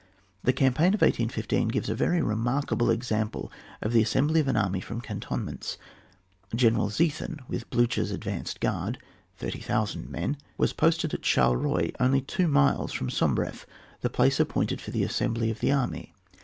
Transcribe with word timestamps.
The 0.43 0.51
campaign 0.51 0.95
of 0.95 1.01
1815 1.01 1.67
gives 1.67 1.87
a 1.87 1.93
yery 1.95 2.27
remarkable 2.27 2.89
example 2.89 3.51
of 3.83 3.93
the 3.93 4.01
assembly 4.01 4.39
of 4.39 4.47
an 4.47 4.57
army 4.57 4.81
from 4.81 4.99
cantonments. 4.99 5.77
General 6.55 6.89
Ziethen, 6.89 7.41
with 7.47 7.69
Bliicher's 7.69 8.09
advanced 8.09 8.59
guard, 8.61 8.97
30,000 9.37 10.09
men, 10.09 10.37
was 10.57 10.73
posted 10.73 11.13
at 11.13 11.21
Charleroi, 11.21 11.91
only 11.99 12.21
two 12.21 12.47
miles 12.47 12.91
from 12.93 13.11
Sombreff, 13.11 13.67
the 13.99 14.09
place 14.09 14.39
ap 14.41 14.47
pointed 14.49 14.81
for 14.81 14.89
the 14.89 15.03
assembly 15.03 15.51
of 15.51 15.59
the 15.59 15.71
army. 15.71 16.15